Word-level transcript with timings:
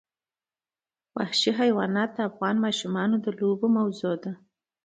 وحشي 1.15 1.51
حیوانات 1.59 2.09
د 2.15 2.19
افغان 2.29 2.55
ماشومانو 2.65 3.15
د 3.25 3.27
لوبو 3.39 3.67
موضوع 3.77 4.13
ده. 4.23 4.33